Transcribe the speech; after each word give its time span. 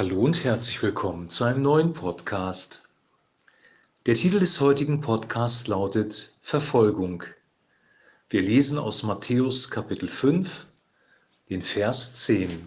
Hallo 0.00 0.22
und 0.22 0.44
herzlich 0.44 0.82
willkommen 0.82 1.28
zu 1.28 1.44
einem 1.44 1.60
neuen 1.60 1.92
Podcast. 1.92 2.88
Der 4.06 4.14
Titel 4.14 4.38
des 4.38 4.58
heutigen 4.58 5.02
Podcasts 5.02 5.66
lautet 5.66 6.32
Verfolgung. 6.40 7.22
Wir 8.30 8.40
lesen 8.40 8.78
aus 8.78 9.02
Matthäus 9.02 9.68
Kapitel 9.68 10.08
5, 10.08 10.66
den 11.50 11.60
Vers 11.60 12.14
10. 12.14 12.66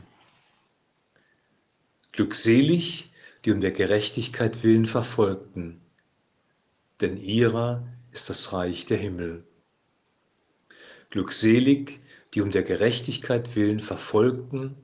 Glückselig, 2.12 3.12
die 3.46 3.52
um 3.52 3.62
der 3.62 3.72
Gerechtigkeit 3.72 4.62
willen 4.62 4.86
verfolgten, 4.86 5.82
denn 7.02 7.18
ihrer 7.18 7.84
ist 8.12 8.30
das 8.30 8.54
Reich 8.54 8.86
der 8.86 8.98
Himmel. 8.98 9.44
Glückselig, 11.10 12.00
die 12.36 12.42
um 12.42 12.52
der 12.52 12.62
Gerechtigkeit 12.62 13.56
willen 13.56 13.80
verfolgten, 13.80 14.76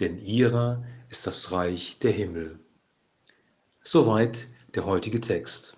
denn 0.00 0.18
ihrer 0.18 0.82
ist 1.12 1.26
das 1.26 1.52
Reich 1.52 1.98
der 1.98 2.10
Himmel. 2.10 2.58
Soweit 3.82 4.48
der 4.74 4.86
heutige 4.86 5.20
Text. 5.20 5.76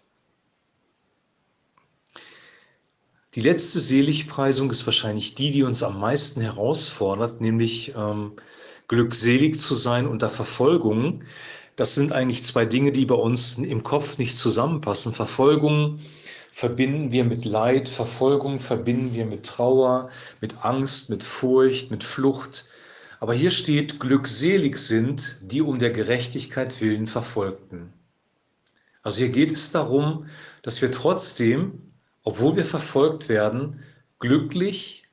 Die 3.34 3.41
letzte 3.41 3.80
Seligpreisung 3.80 4.70
ist 4.70 4.86
wahrscheinlich 4.86 5.34
die, 5.34 5.50
die 5.50 5.64
uns 5.64 5.82
am 5.82 5.98
meisten 5.98 6.41
herausfordert, 6.41 7.41
nämlich 7.41 7.92
ähm, 7.96 8.34
glückselig 8.86 9.58
zu 9.58 9.74
sein 9.74 10.06
unter 10.06 10.30
Verfolgung. 10.30 11.24
Das 11.74 11.96
sind 11.96 12.12
eigentlich 12.12 12.44
zwei 12.44 12.64
Dinge, 12.64 12.92
die 12.92 13.05
bei 13.05 13.16
uns 13.16 13.58
im 13.58 13.82
Kopf 13.82 14.19
nicht 14.19 14.38
zusammenpassen. 14.38 15.12
Verfolgung 15.12 15.98
verbinden 16.52 17.10
wir 17.10 17.24
mit 17.24 17.44
Leid, 17.44 17.88
Verfolgung 17.88 18.60
verbinden 18.60 19.14
wir 19.14 19.27
mit 19.27 19.44
Trauer, 19.44 20.10
mit 20.41 20.64
Angst, 20.64 21.10
mit 21.10 21.24
Furcht, 21.24 21.91
mit 21.91 22.05
Flucht, 22.05 22.66
aber 23.24 23.33
hier 23.33 23.51
steht, 23.51 24.01
glückselig 24.01 24.77
sind, 24.77 25.38
die 25.41 25.62
um 25.62 25.78
der 25.78 25.91
Gerechtigkeit 25.91 26.78
willen 26.83 27.06
verfolgten. 27.06 27.91
Also 29.00 29.20
hier 29.20 29.31
geht 29.31 29.50
es 29.50 29.72
darum, 29.72 30.27
dass 30.61 30.83
wir 30.83 30.92
trotzdem, 30.92 31.91
obwohl 32.22 32.55
wir 32.56 32.66
verfolgt 32.66 33.31
werden, 33.31 33.81
glücklich 34.19 35.05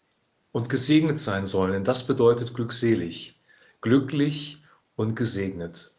und 0.52 0.68
gesegnet 0.68 1.20
sein 1.20 1.46
sollen. 1.46 1.72
Denn 1.72 1.84
das 1.86 2.06
bedeutet 2.06 2.54
glückselig. 2.54 3.40
Glücklich 3.80 4.62
und 4.98 5.16
gesegnet. 5.16 5.94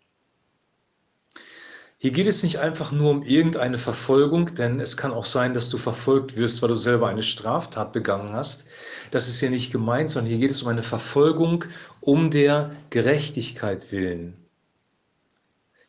Hier 2.02 2.10
geht 2.10 2.26
es 2.26 2.42
nicht 2.42 2.58
einfach 2.58 2.90
nur 2.90 3.12
um 3.12 3.22
irgendeine 3.22 3.78
Verfolgung, 3.78 4.56
denn 4.56 4.80
es 4.80 4.96
kann 4.96 5.12
auch 5.12 5.24
sein, 5.24 5.54
dass 5.54 5.70
du 5.70 5.78
verfolgt 5.78 6.36
wirst, 6.36 6.60
weil 6.60 6.70
du 6.70 6.74
selber 6.74 7.06
eine 7.06 7.22
Straftat 7.22 7.92
begangen 7.92 8.34
hast. 8.34 8.64
Das 9.12 9.28
ist 9.28 9.38
hier 9.38 9.50
nicht 9.50 9.70
gemeint, 9.70 10.10
sondern 10.10 10.28
hier 10.28 10.40
geht 10.40 10.50
es 10.50 10.62
um 10.62 10.68
eine 10.68 10.82
Verfolgung 10.82 11.64
um 12.00 12.32
der 12.32 12.74
Gerechtigkeit 12.90 13.92
willen. 13.92 14.36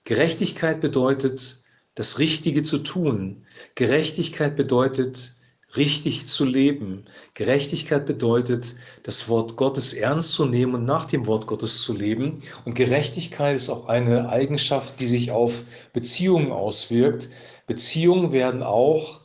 Gerechtigkeit 0.03 0.81
bedeutet, 0.81 1.63
das 1.95 2.19
Richtige 2.19 2.61
zu 2.61 2.77
tun. 2.77 3.47
Gerechtigkeit 3.73 4.55
bedeutet, 4.55 5.33
richtig 5.75 6.27
zu 6.27 6.45
leben. 6.45 7.03
Gerechtigkeit 7.33 8.05
bedeutet, 8.05 8.75
das 9.03 9.27
Wort 9.29 9.55
Gottes 9.55 9.93
ernst 9.93 10.33
zu 10.33 10.45
nehmen 10.45 10.75
und 10.75 10.85
nach 10.85 11.05
dem 11.05 11.25
Wort 11.25 11.47
Gottes 11.47 11.81
zu 11.81 11.93
leben. 11.93 12.41
Und 12.65 12.75
Gerechtigkeit 12.75 13.55
ist 13.55 13.69
auch 13.69 13.87
eine 13.87 14.29
Eigenschaft, 14.29 14.99
die 14.99 15.07
sich 15.07 15.31
auf 15.31 15.63
Beziehungen 15.93 16.51
auswirkt. 16.51 17.29
Beziehungen 17.65 18.31
werden 18.31 18.61
auch 18.61 19.21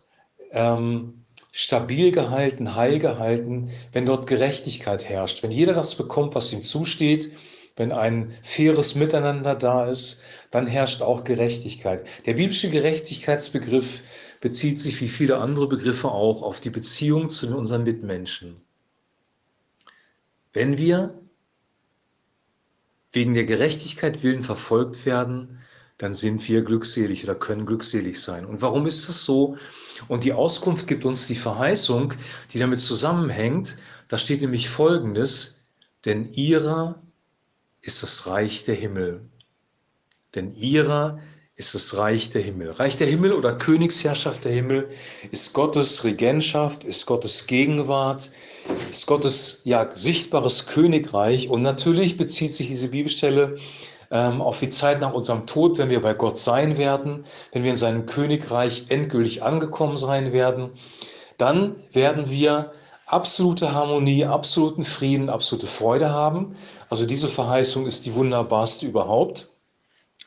ähm, 0.53 1.25
stabil 1.53 2.13
gehalten, 2.13 2.77
heil 2.77 2.99
gehalten, 2.99 3.71
wenn 3.93 4.07
dort 4.07 4.27
Gerechtigkeit 4.27 5.09
herrscht. 5.09 5.43
Wenn 5.43 5.51
jeder 5.51 5.73
das 5.73 5.95
bekommt, 5.97 6.35
was 6.35 6.53
ihm 6.53 6.63
zusteht, 6.63 7.33
wenn 7.79 7.93
ein 7.93 8.33
faires 8.43 8.97
Miteinander 8.97 9.55
da 9.55 9.87
ist, 9.87 10.23
dann 10.51 10.67
herrscht 10.67 11.01
auch 11.01 11.25
Gerechtigkeit. 11.25 12.07
Der 12.27 12.35
biblische 12.35 12.71
Gerechtigkeitsbegriff 12.71 14.03
bezieht 14.41 14.81
sich 14.81 15.01
wie 15.01 15.09
viele 15.09 15.39
andere 15.39 15.69
Begriffe 15.69 16.11
auch 16.11 16.43
auf 16.43 16.61
die 16.61 16.71
Beziehung 16.71 17.31
zu 17.31 17.57
unseren 17.57 17.85
Mitmenschen. 17.85 18.61
Wenn 20.53 20.77
wir 20.77 21.15
wegen 23.13 23.35
der 23.35 23.45
Gerechtigkeit 23.45 24.23
willen 24.23 24.43
verfolgt 24.43 25.07
werden, 25.07 25.61
dann 25.99 26.15
sind 26.15 26.49
wir 26.49 26.63
glückselig 26.63 27.25
oder 27.25 27.35
können 27.35 27.67
glückselig 27.67 28.21
sein. 28.21 28.45
Und 28.45 28.61
warum 28.63 28.87
ist 28.87 29.09
das 29.09 29.25
so? 29.25 29.57
Und 30.07 30.25
die 30.25 30.33
Auskunft 30.33 30.87
gibt 30.87 31.05
uns 31.05 31.27
die 31.27 31.35
Verheißung, 31.35 32.15
die 32.53 32.59
damit 32.59 32.81
zusammenhängt. 32.81 33.77
Da 34.09 34.19
steht 34.19 34.41
nämlich 34.41 34.69
Folgendes, 34.69 35.61
denn 36.05 36.33
ihrer 36.33 37.03
ist 37.89 38.03
das 38.03 38.27
Reich 38.27 38.65
der 38.65 38.75
Himmel. 38.75 39.23
Denn 40.35 40.55
ihrer 40.55 41.19
ist 41.57 41.75
das 41.75 41.97
Reich 41.97 42.29
der 42.29 42.43
Himmel. 42.43 42.71
Reich 42.71 42.99
der 42.99 43.07
Himmel 43.07 43.33
oder 43.33 43.55
Königsherrschaft 43.55 44.45
der 44.45 44.53
Himmel 44.53 44.91
ist 45.33 45.55
Gottes 45.55 46.05
Regentschaft, 46.05 46.85
ist 46.85 47.07
Gottes 47.07 47.47
Gegenwart, 47.47 48.31
ist 48.91 49.07
Gottes 49.07 49.63
ja, 49.65 49.89
sichtbares 49.93 50.67
Königreich. 50.67 51.49
Und 51.49 51.63
natürlich 51.63 52.19
bezieht 52.19 52.53
sich 52.53 52.69
diese 52.69 52.89
Bibelstelle 52.89 53.57
ähm, 54.11 54.43
auf 54.43 54.61
die 54.61 54.69
Zeit 54.69 55.01
nach 55.01 55.15
unserem 55.15 55.47
Tod, 55.47 55.79
wenn 55.79 55.89
wir 55.89 56.03
bei 56.03 56.13
Gott 56.13 56.39
sein 56.39 56.77
werden, 56.77 57.25
wenn 57.53 57.65
wir 57.65 57.71
in 57.71 57.77
seinem 57.79 58.05
Königreich 58.05 58.85
endgültig 58.91 59.43
angekommen 59.43 59.97
sein 59.97 60.35
werden. 60.35 60.73
Dann 61.39 61.77
werden 61.93 62.29
wir 62.29 62.71
absolute 63.09 63.73
Harmonie, 63.73 64.25
absoluten 64.25 64.85
Frieden, 64.85 65.31
absolute 65.31 65.67
Freude 65.67 66.11
haben. 66.11 66.57
Also 66.91 67.07
diese 67.07 67.29
Verheißung 67.29 67.87
ist 67.87 68.07
die 68.07 68.15
wunderbarste 68.15 68.87
überhaupt. 68.87 69.49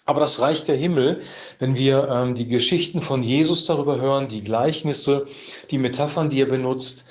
Aber 0.05 0.19
das 0.19 0.39
Reich 0.41 0.65
der 0.65 0.75
Himmel, 0.75 1.21
wenn 1.59 1.77
wir 1.77 2.09
ähm, 2.09 2.33
die 2.35 2.47
Geschichten 2.47 3.01
von 3.01 3.21
Jesus 3.21 3.65
darüber 3.65 4.01
hören, 4.01 4.27
die 4.27 4.43
Gleichnisse, 4.43 5.27
die 5.69 5.77
Metaphern, 5.77 6.29
die 6.29 6.41
er 6.41 6.47
benutzt, 6.47 7.05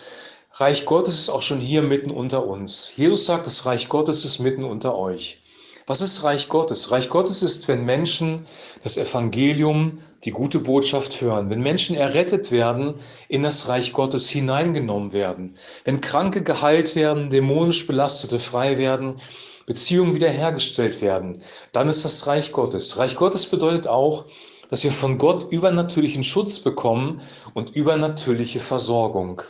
Reich 0.55 0.85
Gottes 0.85 1.19
ist 1.19 1.31
auch 1.31 1.43
schon 1.43 1.61
hier 1.61 1.81
mitten 1.83 2.11
unter 2.11 2.45
uns. 2.45 2.93
Jesus 2.97 3.25
sagt, 3.25 3.47
das 3.47 3.65
Reich 3.65 3.89
Gottes 3.89 4.25
ist 4.25 4.41
mitten 4.41 4.65
unter 4.65 4.99
euch. 4.99 5.41
Was 5.87 6.01
ist 6.01 6.25
Reich 6.25 6.49
Gottes? 6.49 6.91
Reich 6.91 7.09
Gottes 7.09 7.43
ist, 7.43 7.69
wenn 7.69 7.85
Menschen 7.85 8.47
das 8.83 8.97
Evangelium, 8.97 10.01
die 10.25 10.31
gute 10.31 10.59
Botschaft 10.59 11.21
hören, 11.21 11.49
wenn 11.49 11.63
Menschen 11.63 11.97
errettet 11.97 12.53
werden, 12.53 12.95
in 13.29 13.43
das 13.43 13.69
Reich 13.69 13.93
Gottes 13.93 14.29
hineingenommen 14.29 15.13
werden, 15.13 15.57
wenn 15.85 16.01
Kranke 16.01 16.43
geheilt 16.43 16.95
werden, 16.95 17.31
dämonisch 17.31 17.87
Belastete 17.87 18.39
frei 18.39 18.77
werden, 18.77 19.21
Beziehungen 19.67 20.15
wiederhergestellt 20.15 21.01
werden, 21.01 21.43
dann 21.73 21.89
ist 21.89 22.05
das 22.05 22.27
Reich 22.27 22.53
Gottes. 22.53 22.99
Reich 22.99 23.17
Gottes 23.17 23.47
bedeutet 23.47 23.87
auch, 23.87 24.27
dass 24.69 24.85
wir 24.85 24.93
von 24.93 25.19
Gott 25.19 25.51
übernatürlichen 25.51 26.25
Schutz 26.25 26.59
bekommen 26.59 27.23
und 27.55 27.71
übernatürliche 27.71 28.61
Versorgung. 28.61 29.43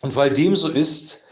Und 0.00 0.16
weil 0.16 0.30
dem 0.32 0.56
so 0.56 0.68
ist, 0.68 1.22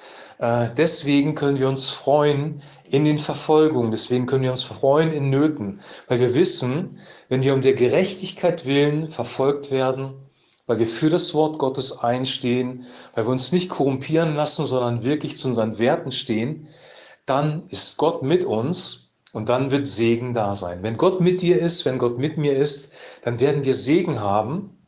deswegen 0.41 1.35
können 1.35 1.59
wir 1.59 1.69
uns 1.69 1.89
freuen 1.89 2.63
in 2.85 3.05
den 3.05 3.19
Verfolgungen, 3.19 3.91
deswegen 3.91 4.27
können 4.27 4.45
wir 4.45 4.51
uns 4.51 4.63
freuen 4.63 5.13
in 5.13 5.31
Nöten, 5.31 5.81
weil 6.07 6.21
wir 6.21 6.35
wissen, 6.35 6.99
wenn 7.29 7.43
wir 7.43 7.55
um 7.55 7.63
der 7.63 7.75
Gerechtigkeit 7.75 8.65
willen 8.65 9.09
verfolgt 9.09 9.71
werden, 9.71 10.15
weil 10.67 10.79
wir 10.79 10.87
für 10.87 11.11
das 11.11 11.35
Wort 11.35 11.59
Gottes 11.59 11.99
einstehen, 11.99 12.85
weil 13.15 13.27
wir 13.27 13.33
uns 13.33 13.53
nicht 13.53 13.69
korrumpieren 13.69 14.35
lassen, 14.35 14.65
sondern 14.65 15.03
wirklich 15.03 15.37
zu 15.37 15.49
unseren 15.49 15.79
Werten 15.79 16.13
stehen, 16.13 16.69
dann 17.27 17.65
ist 17.69 17.97
Gott 17.97 18.23
mit 18.23 18.45
uns 18.45 19.13
und 19.33 19.49
dann 19.49 19.71
wird 19.71 19.87
Segen 19.87 20.35
da 20.35 20.55
sein. 20.55 20.83
Wenn 20.83 20.97
Gott 20.97 21.21
mit 21.21 21.43
dir 21.43 21.59
ist, 21.59 21.85
wenn 21.85 21.99
Gott 21.99 22.19
mit 22.19 22.39
mir 22.39 22.57
ist, 22.57 22.93
dann 23.23 23.41
werden 23.41 23.65
wir 23.65 23.75
Segen 23.75 24.21
haben, 24.21 24.79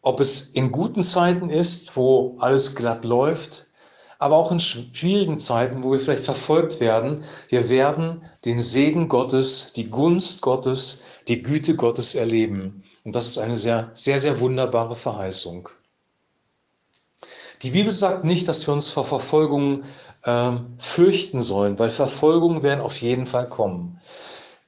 ob 0.00 0.20
es 0.20 0.50
in 0.50 0.72
guten 0.72 1.02
Zeiten 1.02 1.50
ist, 1.50 1.96
wo 1.96 2.36
alles 2.38 2.74
glatt 2.74 3.04
läuft, 3.04 3.66
aber 4.22 4.36
auch 4.36 4.52
in 4.52 4.60
schwierigen 4.60 5.40
Zeiten, 5.40 5.82
wo 5.82 5.90
wir 5.90 5.98
vielleicht 5.98 6.24
verfolgt 6.24 6.78
werden. 6.78 7.24
Wir 7.48 7.68
werden 7.68 8.22
den 8.44 8.60
Segen 8.60 9.08
Gottes, 9.08 9.72
die 9.74 9.90
Gunst 9.90 10.42
Gottes, 10.42 11.02
die 11.26 11.42
Güte 11.42 11.74
Gottes 11.74 12.14
erleben. 12.14 12.84
Und 13.04 13.16
das 13.16 13.26
ist 13.26 13.38
eine 13.38 13.56
sehr, 13.56 13.90
sehr, 13.94 14.20
sehr 14.20 14.38
wunderbare 14.38 14.94
Verheißung. 14.94 15.68
Die 17.62 17.70
Bibel 17.70 17.92
sagt 17.92 18.22
nicht, 18.22 18.46
dass 18.46 18.64
wir 18.68 18.74
uns 18.74 18.88
vor 18.88 19.04
Verfolgung 19.04 19.82
äh, 20.22 20.52
fürchten 20.78 21.40
sollen, 21.40 21.80
weil 21.80 21.90
Verfolgungen 21.90 22.62
werden 22.62 22.80
auf 22.80 23.02
jeden 23.02 23.26
Fall 23.26 23.48
kommen. 23.48 24.00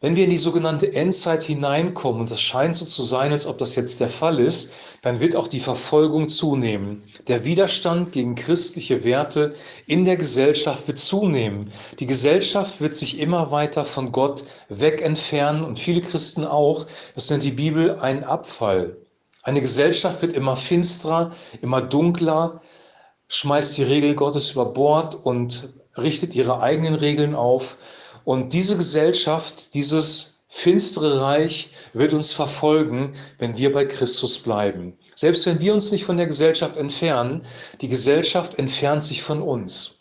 Wenn 0.05 0.17
wir 0.17 0.25
in 0.25 0.31
die 0.31 0.37
sogenannte 0.37 0.93
Endzeit 0.93 1.45
hineinkommen, 1.45 2.21
und 2.21 2.31
das 2.31 2.39
scheint 2.39 2.77
so 2.77 2.85
zu 2.85 3.03
sein, 3.03 3.33
als 3.33 3.47
ob 3.47 3.57
das 3.57 3.75
jetzt 3.75 4.01
der 4.01 4.11
Fall 4.11 4.39
ist, 4.39 4.71
dann 5.01 5.19
wird 5.19 5.35
auch 5.35 5.49
die 5.49 5.61
Verfolgung 5.61 6.29
zunehmen. 6.29 7.05
Der 7.27 7.47
Widerstand 7.47 8.13
gegen 8.13 8.35
christliche 8.35 9.03
Werte 9.03 9.55
in 9.87 10.05
der 10.05 10.19
Gesellschaft 10.19 10.87
wird 10.89 10.99
zunehmen. 10.99 11.73
Die 12.01 12.07
Gesellschaft 12.07 12.83
wird 12.83 12.95
sich 12.97 13.19
immer 13.19 13.51
weiter 13.51 13.87
von 13.87 14.13
Gott 14.13 14.45
weg 14.69 15.01
entfernen 15.01 15.65
und 15.65 15.79
viele 15.79 16.03
Christen 16.03 16.45
auch. 16.45 16.85
Das 17.15 17.31
nennt 17.31 17.43
die 17.43 17.53
Bibel 17.53 17.99
einen 17.99 18.25
Abfall. 18.25 18.99
Eine 19.43 19.63
Gesellschaft 19.63 20.21
wird 20.21 20.35
immer 20.35 20.57
finsterer, 20.57 21.33
immer 21.63 21.81
dunkler, 21.81 22.61
schmeißt 23.29 23.79
die 23.79 23.85
Regel 23.85 24.15
Gottes 24.15 24.51
über 24.51 24.67
Bord 24.67 25.15
und 25.15 25.73
richtet 25.97 26.35
ihre 26.35 26.61
eigenen 26.61 26.95
Regeln 26.95 27.35
auf. 27.35 27.79
Und 28.25 28.53
diese 28.53 28.77
Gesellschaft, 28.77 29.75
dieses 29.75 30.41
finstere 30.49 31.21
Reich 31.21 31.71
wird 31.93 32.13
uns 32.13 32.33
verfolgen, 32.33 33.15
wenn 33.39 33.57
wir 33.59 33.73
bei 33.73 33.85
Christus 33.87 34.39
bleiben. 34.39 34.97
Selbst 35.15 35.47
wenn 35.47 35.61
wir 35.61 35.75
uns 35.75 35.91
nicht 35.91 36.05
von 36.05 36.17
der 36.17 36.27
Gesellschaft 36.27 36.77
entfernen, 36.77 37.43
die 37.81 37.89
Gesellschaft 37.89 38.59
entfernt 38.59 39.03
sich 39.03 39.23
von 39.23 39.43
uns. 39.43 40.01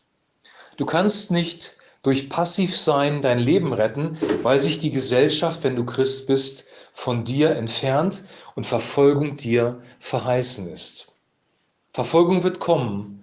Du 0.77 0.85
kannst 0.85 1.31
nicht 1.31 1.75
durch 2.03 2.29
Passivsein 2.29 3.21
dein 3.21 3.39
Leben 3.39 3.73
retten, 3.73 4.17
weil 4.41 4.59
sich 4.59 4.79
die 4.79 4.91
Gesellschaft, 4.91 5.63
wenn 5.63 5.75
du 5.75 5.85
Christ 5.85 6.27
bist, 6.27 6.65
von 6.93 7.23
dir 7.23 7.51
entfernt 7.51 8.23
und 8.55 8.65
Verfolgung 8.65 9.37
dir 9.37 9.81
verheißen 9.99 10.71
ist. 10.71 11.07
Verfolgung 11.91 12.43
wird 12.43 12.59
kommen. 12.59 13.22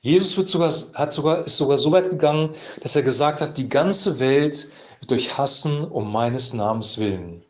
Jesus 0.00 0.36
wird 0.36 0.48
sogar, 0.48 0.72
hat 0.94 1.12
sogar, 1.12 1.44
ist 1.44 1.56
sogar 1.56 1.78
so 1.78 1.90
weit 1.92 2.10
gegangen, 2.10 2.50
dass 2.82 2.94
er 2.94 3.02
gesagt 3.02 3.40
hat, 3.40 3.58
die 3.58 3.68
ganze 3.68 4.20
Welt 4.20 4.68
wird 5.00 5.12
euch 5.12 5.36
hassen 5.36 5.84
um 5.84 6.12
meines 6.12 6.52
Namens 6.52 6.98
willen. 6.98 7.42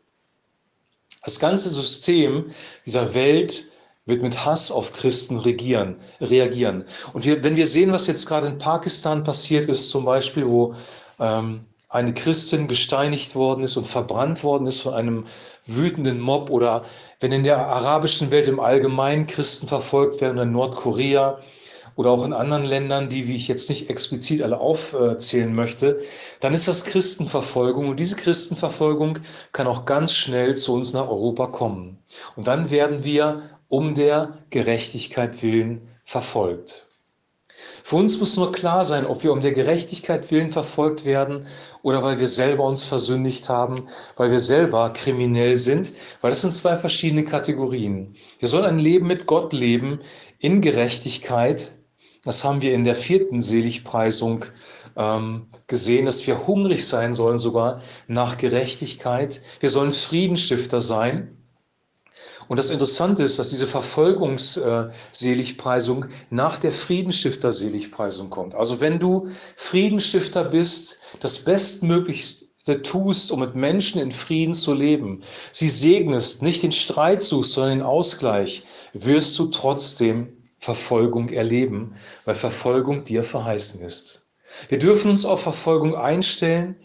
Das 1.23 1.39
ganze 1.39 1.69
System 1.69 2.45
dieser 2.85 3.13
Welt 3.13 3.65
wird 4.05 4.21
mit 4.21 4.45
Hass 4.45 4.71
auf 4.71 4.93
Christen 4.93 5.37
regieren, 5.37 5.97
reagieren. 6.21 6.85
Und 7.13 7.25
wir, 7.25 7.43
wenn 7.43 7.57
wir 7.57 7.67
sehen, 7.67 7.91
was 7.91 8.07
jetzt 8.07 8.25
gerade 8.25 8.47
in 8.47 8.57
Pakistan 8.57 9.23
passiert 9.23 9.67
ist, 9.67 9.89
zum 9.89 10.05
Beispiel, 10.05 10.47
wo 10.47 10.73
ähm, 11.19 11.65
eine 11.89 12.13
Christin 12.13 12.67
gesteinigt 12.67 13.35
worden 13.35 13.63
ist 13.63 13.77
und 13.77 13.85
verbrannt 13.85 14.43
worden 14.43 14.67
ist 14.67 14.81
von 14.81 14.93
einem 14.93 15.25
wütenden 15.65 16.19
Mob 16.19 16.49
oder 16.49 16.85
wenn 17.19 17.31
in 17.31 17.43
der 17.43 17.57
arabischen 17.57 18.31
Welt 18.31 18.47
im 18.47 18.59
Allgemeinen 18.59 19.27
Christen 19.27 19.67
verfolgt 19.67 20.21
werden, 20.21 20.37
in 20.37 20.51
Nordkorea 20.51 21.39
oder 21.97 22.11
auch 22.11 22.23
in 22.23 22.31
anderen 22.31 22.63
Ländern, 22.63 23.09
die, 23.09 23.27
wie 23.27 23.35
ich 23.35 23.49
jetzt 23.49 23.69
nicht 23.69 23.89
explizit 23.89 24.41
alle 24.41 24.59
aufzählen 24.59 25.53
möchte, 25.53 25.99
dann 26.39 26.53
ist 26.53 26.67
das 26.67 26.85
Christenverfolgung 26.85 27.89
und 27.89 27.99
diese 27.99 28.15
Christenverfolgung 28.15 29.19
kann 29.51 29.67
auch 29.67 29.83
ganz 29.83 30.13
schnell 30.13 30.55
zu 30.55 30.73
uns 30.73 30.93
nach 30.93 31.09
Europa 31.09 31.47
kommen. 31.47 31.97
Und 32.37 32.47
dann 32.47 32.69
werden 32.69 33.03
wir 33.03 33.41
um 33.67 33.95
der 33.95 34.37
Gerechtigkeit 34.51 35.41
willen 35.41 35.81
verfolgt. 36.05 36.87
Für 37.83 37.95
uns 37.95 38.19
muss 38.19 38.37
nur 38.37 38.51
klar 38.51 38.83
sein, 38.83 39.05
ob 39.05 39.23
wir 39.23 39.31
um 39.31 39.41
der 39.41 39.53
Gerechtigkeit 39.53 40.29
willen 40.29 40.51
verfolgt 40.51 41.05
werden 41.05 41.47
oder 41.81 42.03
weil 42.03 42.19
wir 42.19 42.27
selber 42.27 42.65
uns 42.65 42.83
versündigt 42.83 43.49
haben, 43.49 43.87
weil 44.17 44.29
wir 44.29 44.39
selber 44.39 44.91
kriminell 44.93 45.57
sind, 45.57 45.93
weil 46.21 46.29
das 46.29 46.41
sind 46.41 46.53
zwei 46.53 46.77
verschiedene 46.77 47.23
Kategorien. 47.23 48.13
Wir 48.39 48.47
sollen 48.49 48.65
ein 48.65 48.79
Leben 48.79 49.07
mit 49.07 49.25
Gott 49.25 49.53
leben 49.53 50.01
in 50.37 50.61
Gerechtigkeit. 50.61 51.71
Das 52.27 52.43
haben 52.43 52.61
wir 52.61 52.73
in 52.73 52.83
der 52.83 52.95
vierten 52.95 53.39
Seligpreisung 53.39 54.43
ähm, 54.97 55.47
gesehen, 55.67 56.05
dass 56.05 56.27
wir 56.27 56.45
hungrig 56.45 56.85
sein 56.85 57.13
sollen 57.13 57.37
sogar 57.37 57.81
nach 58.07 58.37
Gerechtigkeit. 58.37 59.39
Wir 59.61 59.69
sollen 59.69 59.93
Friedenstifter 59.93 60.81
sein. 60.81 61.37
Und 62.49 62.57
das 62.57 62.69
Interessante 62.69 63.23
ist, 63.23 63.39
dass 63.39 63.51
diese 63.51 63.65
Verfolgungsseligpreisung 63.65 66.07
nach 66.29 66.57
der 66.57 66.73
Friedenstifter-Seligpreisung 66.73 68.29
kommt. 68.29 68.55
Also 68.55 68.81
wenn 68.81 68.99
du 68.99 69.29
Friedenstifter 69.55 70.43
bist, 70.43 70.99
das 71.21 71.45
Bestmöglichste 71.45 72.81
tust, 72.83 73.31
um 73.31 73.39
mit 73.39 73.55
Menschen 73.55 74.01
in 74.01 74.11
Frieden 74.11 74.53
zu 74.53 74.73
leben, 74.73 75.23
sie 75.53 75.69
segnest, 75.69 76.41
nicht 76.41 76.61
den 76.61 76.73
Streit 76.73 77.21
suchst, 77.21 77.53
sondern 77.53 77.77
den 77.77 77.87
Ausgleich, 77.87 78.65
wirst 78.91 79.39
du 79.39 79.45
trotzdem 79.45 80.36
Verfolgung 80.59 81.29
erleben, 81.29 81.95
weil 82.25 82.35
Verfolgung 82.35 83.03
dir 83.03 83.23
verheißen 83.23 83.81
ist. 83.81 84.27
Wir 84.69 84.79
dürfen 84.79 85.11
uns 85.11 85.25
auf 85.25 85.41
Verfolgung 85.41 85.95
einstellen 85.95 86.75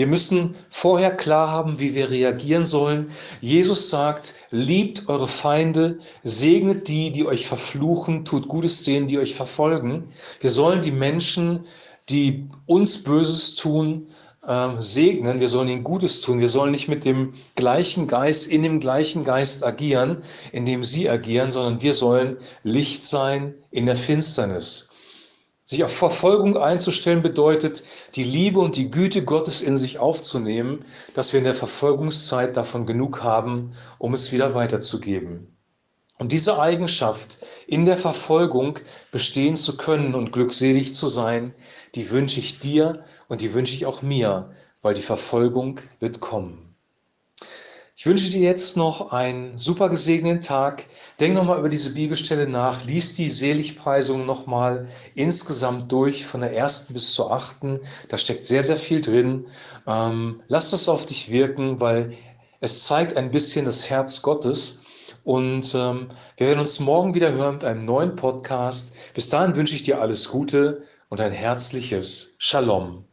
wir 0.00 0.06
müssen 0.06 0.54
vorher 0.70 1.14
klar 1.14 1.50
haben, 1.50 1.78
wie 1.80 1.94
wir 1.94 2.10
reagieren 2.10 2.64
sollen. 2.64 3.10
Jesus 3.40 3.90
sagt, 3.90 4.34
liebt 4.50 5.08
eure 5.08 5.28
Feinde, 5.28 5.98
segnet 6.22 6.88
die, 6.88 7.10
die 7.10 7.26
euch 7.26 7.46
verfluchen, 7.46 8.24
tut 8.24 8.48
Gutes 8.48 8.84
denen, 8.84 9.08
die 9.08 9.18
euch 9.18 9.34
verfolgen. 9.34 10.12
Wir 10.40 10.48
sollen 10.48 10.80
die 10.80 10.92
Menschen, 10.92 11.66
die 12.08 12.48
uns 12.66 13.02
Böses 13.02 13.56
tun, 13.56 14.08
äh, 14.50 14.80
segnen. 14.80 15.38
Wir 15.38 15.48
sollen 15.48 15.68
ihnen 15.68 15.84
Gutes 15.84 16.20
tun. 16.20 16.40
Wir 16.40 16.48
sollen 16.48 16.72
nicht 16.72 16.88
mit 16.88 17.04
dem 17.04 17.34
gleichen 17.54 18.08
Geist, 18.08 18.48
in 18.48 18.64
dem 18.64 18.80
gleichen 18.80 19.22
Geist 19.24 19.64
agieren, 19.64 20.24
in 20.52 20.66
dem 20.66 20.82
sie 20.82 21.08
agieren, 21.08 21.52
sondern 21.52 21.80
wir 21.80 21.92
sollen 21.92 22.36
Licht 22.64 23.04
sein 23.04 23.54
in 23.70 23.86
der 23.86 23.96
Finsternis. 23.96 24.90
Sich 25.64 25.84
auf 25.84 25.96
Verfolgung 25.96 26.56
einzustellen 26.56 27.22
bedeutet, 27.22 27.84
die 28.16 28.24
Liebe 28.24 28.58
und 28.58 28.74
die 28.74 28.90
Güte 28.90 29.24
Gottes 29.24 29.62
in 29.62 29.76
sich 29.76 30.00
aufzunehmen, 30.00 30.84
dass 31.14 31.32
wir 31.32 31.38
in 31.38 31.44
der 31.44 31.54
Verfolgungszeit 31.54 32.56
davon 32.56 32.86
genug 32.86 33.22
haben, 33.22 33.72
um 33.98 34.12
es 34.14 34.32
wieder 34.32 34.56
weiterzugeben. 34.56 35.56
Und 36.18 36.32
diese 36.32 36.60
Eigenschaft, 36.60 37.38
in 37.68 37.84
der 37.84 37.96
Verfolgung 37.96 38.80
bestehen 39.12 39.54
zu 39.54 39.76
können 39.76 40.14
und 40.16 40.32
glückselig 40.32 40.92
zu 40.92 41.06
sein, 41.06 41.54
die 41.94 42.10
wünsche 42.10 42.40
ich 42.40 42.58
dir 42.58 43.04
und 43.30 43.40
die 43.40 43.54
wünsche 43.54 43.76
ich 43.76 43.86
auch 43.86 44.02
mir, 44.02 44.50
weil 44.82 44.94
die 44.94 45.02
Verfolgung 45.02 45.80
wird 46.00 46.20
kommen. 46.20 46.74
Ich 47.94 48.06
wünsche 48.06 48.30
dir 48.30 48.40
jetzt 48.40 48.76
noch 48.76 49.12
einen 49.12 49.56
super 49.56 49.88
gesegneten 49.88 50.40
Tag. 50.40 50.86
Denk 51.20 51.34
nochmal 51.34 51.58
über 51.58 51.68
diese 51.68 51.94
Bibelstelle 51.94 52.48
nach, 52.48 52.84
lies 52.86 53.14
die 53.14 53.28
Seligpreisung 53.28 54.26
nochmal 54.26 54.88
insgesamt 55.14 55.92
durch, 55.92 56.24
von 56.26 56.40
der 56.40 56.56
ersten 56.56 56.92
bis 56.92 57.12
zur 57.12 57.30
achten. 57.30 57.78
Da 58.08 58.18
steckt 58.18 58.46
sehr, 58.46 58.64
sehr 58.64 58.78
viel 58.78 59.00
drin. 59.00 59.46
Ähm, 59.86 60.42
lass 60.48 60.70
das 60.70 60.88
auf 60.88 61.06
dich 61.06 61.30
wirken, 61.30 61.80
weil 61.80 62.14
es 62.60 62.84
zeigt 62.84 63.16
ein 63.16 63.30
bisschen 63.30 63.64
das 63.64 63.88
Herz 63.88 64.22
Gottes. 64.22 64.82
Und 65.22 65.72
ähm, 65.74 66.08
wir 66.36 66.48
werden 66.48 66.60
uns 66.60 66.80
morgen 66.80 67.14
wieder 67.14 67.30
hören 67.30 67.56
mit 67.56 67.64
einem 67.64 67.84
neuen 67.84 68.16
Podcast. 68.16 68.94
Bis 69.14 69.28
dahin 69.28 69.54
wünsche 69.54 69.76
ich 69.76 69.82
dir 69.82 70.00
alles 70.00 70.30
Gute 70.30 70.82
und 71.10 71.20
ein 71.20 71.32
herzliches 71.32 72.34
Shalom. 72.38 73.04